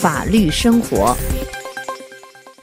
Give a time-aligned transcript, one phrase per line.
[0.00, 1.16] 法律生活。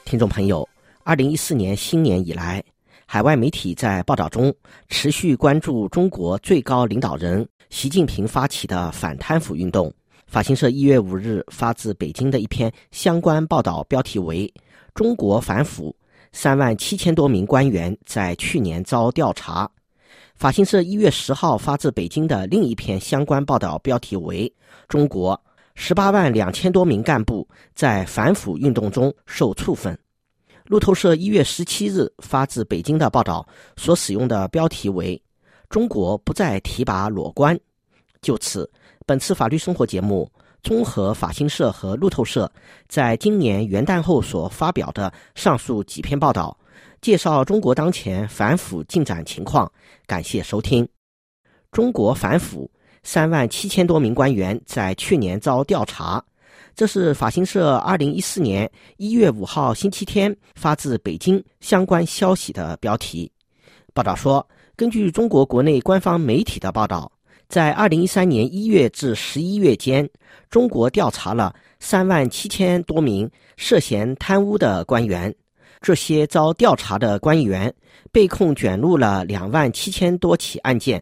[0.06, 0.66] 听众朋友，
[1.04, 2.64] 二零一四年新年以来，
[3.04, 4.54] 海外媒体在报道中
[4.88, 9.92] 持续关注中国最高领导人习近平发起的反贪腐运动。
[10.26, 14.50] 法新社一月五日发自北京的一篇相关报道，标题为
[14.94, 15.94] 《中国反腐，
[16.32, 19.66] 三万七千多名官员在去年遭调查》。
[20.36, 24.48] 法新社一月十号发自北京的另一篇相关报道，标题为
[24.88, 25.38] 《中国
[25.76, 29.94] 十八万两千多名干部在反腐运动中受处分》。
[30.64, 33.46] 路透社一月十七日发自北京的报道
[33.76, 35.22] 所使用的标题为
[35.70, 37.56] “中国不再提拔裸官”。
[38.20, 38.68] 就此，
[39.04, 40.28] 本次法律生活节目
[40.62, 42.50] 综合法新社和路透社
[42.88, 46.58] 在今年元旦后所发表的上述几篇报道，
[47.00, 49.70] 介绍中国当前反腐进展情况。
[50.06, 50.88] 感谢收听。
[51.70, 52.68] 中国反腐，
[53.06, 56.20] 三万七千多名官员在去年遭调查。
[56.74, 63.30] 这是法新社二零一四年一月五号星期天发自北京相关消息的标题。
[63.94, 67.10] 报道说，根据中国国内官方媒体的报道，
[67.48, 70.06] 在二零一三年一月至十一月间，
[70.50, 75.32] 中国调查了三万七千多名涉嫌贪污的官员。
[75.80, 77.72] 这些遭调查的官员
[78.10, 81.00] 被控卷入了两万七千多起案件。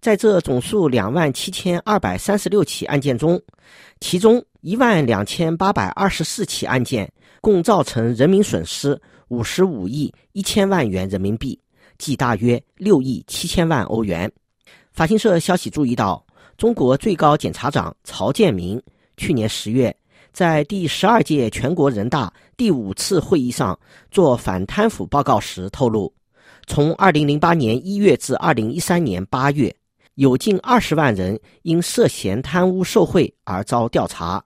[0.00, 3.38] 在这总数两万七千二百三十六起案件中，
[4.00, 7.10] 其中一万两千八百二十四起案件
[7.42, 11.60] 共造成人民损失五十五亿一千万元人民币，
[11.98, 14.30] 即大约六亿七千万欧元。
[14.90, 16.24] 法新社消息注意到，
[16.56, 18.82] 中国最高检察长曹建明
[19.18, 19.94] 去年十月
[20.32, 23.78] 在第十二届全国人大第五次会议上
[24.10, 26.10] 做反贪腐报告时透露，
[26.66, 29.70] 从二零零八年一月至二零一三年八月。
[30.14, 34.44] 有近二十万人因涉嫌贪污受贿而遭调查，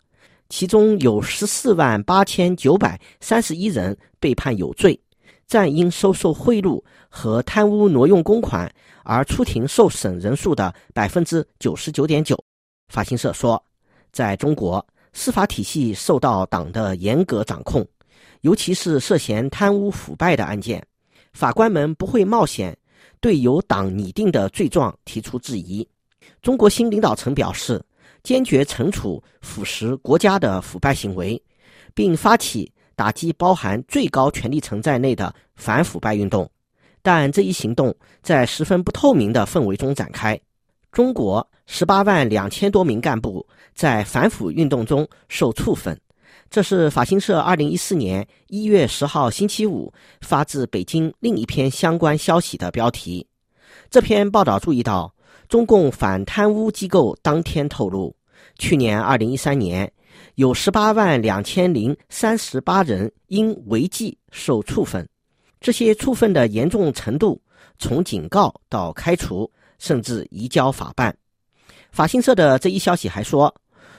[0.49, 4.99] 其中有十四万八千九百三十一人被判有罪，
[5.47, 8.73] 占因收受贿赂和贪污挪用公款
[9.03, 12.39] 而出庭受审人数的百分之九十九点九。
[12.89, 13.61] 法新社说，
[14.13, 17.85] 在中国，司法体系受到党的严格掌控，
[18.43, 20.87] 尤其是涉嫌贪污腐败的案件，
[21.33, 22.77] 法官们不会冒险。
[23.25, 25.89] 对由党拟定的罪状提出质疑，
[26.43, 27.83] 中国新领导层表示
[28.23, 31.43] 坚决惩处腐蚀国家的腐败行为，
[31.95, 36.47] 并发起打击包含最高权力层在内的反腐败运动。
[37.01, 40.39] 但这一行动在十分不透明的氛围中展开。
[40.93, 45.99] 中国十八万两千多名干部在反腐运动中受处分。
[46.55, 53.27] 这是法新社二零一四年一月十号星期五发自北京另一篇相关消息的标题。
[53.91, 55.13] 这篇报道注意到，
[55.49, 58.15] 中共反贪污机构当天透露，
[58.57, 59.93] 去年二零一三年
[60.37, 65.05] 有十八万两千零三十八人因违纪受处分，
[65.61, 67.43] 这些处分的严重程度
[67.81, 69.51] 从警告到开除，
[69.81, 71.13] 甚至移交法办。
[71.91, 73.53] 法新社的这一消息还说。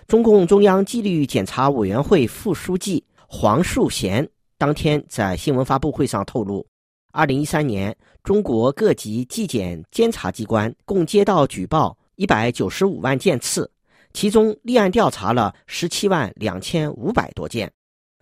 [0.08, 6.64] 中共中央纪律检查委员会副书记黄树贤当天在新闻发布会上透露，
[7.12, 13.70] 二零一三年中国各级纪检监察机关共接到举报一百九十五万件次，
[14.14, 17.70] 其中立案调查了十七万两千五百多件。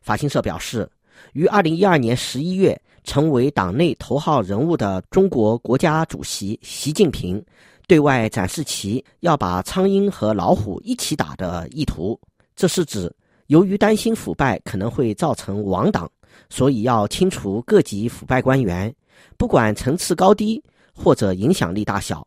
[0.01, 0.89] 法新社表示，
[1.33, 7.43] 于二零一二年十一月成为党内头号人物的中国国家主席习近平。
[7.85, 12.17] 对外展示其要把苍蝇和老虎一起打的意图，
[12.55, 13.13] 这是指
[13.47, 16.09] 由于担心腐败可能会造成亡党，
[16.49, 18.93] 所以要清除各级腐败官员，
[19.37, 20.63] 不管层次高低
[20.95, 22.25] 或者影响力大小。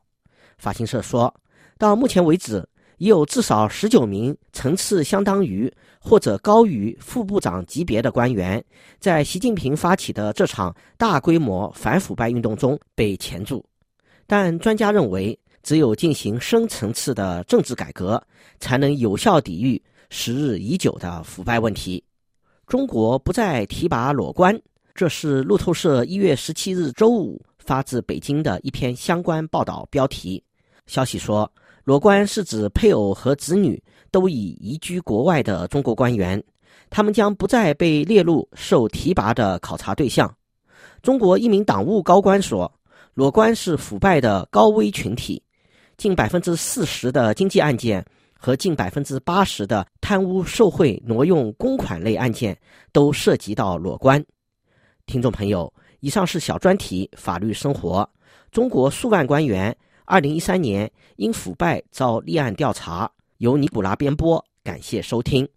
[0.59, 1.35] 法新社说，
[1.79, 2.63] 到目前为止，
[2.99, 8.63] 已有至少十九名层次相当于或者高于副部长级别的官员，
[9.01, 13.65] 在习近平发起的这场大规模反腐败运动中被钳住。
[14.27, 15.37] 但专家认为。
[15.67, 18.23] 只有进行深层次的政治改革，
[18.61, 22.01] 才能有效抵御时日已久的腐败问题。
[22.69, 24.57] 中国不再提拔裸官，
[24.95, 30.41] 这是路透社一月十七日周五发自北京的一篇相关报道标题。
[30.87, 31.53] 消息说，
[31.83, 36.41] 裸官是指配偶和子女都已移居国外的中国官员，
[36.91, 40.33] 他们将不再被列入受提拔的考察对象。
[41.03, 42.73] 中国一名党务高官说，
[43.15, 45.43] 裸官是腐败的高危群体。
[45.97, 48.05] 近百分之四十的经济案件
[48.39, 52.57] 和近百分之八十的贪污受贿挪用公款类案件
[52.93, 54.23] 都涉及到裸官。
[55.07, 58.09] 听众朋友，以上是小专题法律生活。
[58.51, 65.49] 中国数万官员二零一三年因腐败遭立案调查，由尼古拉编播，感谢收听。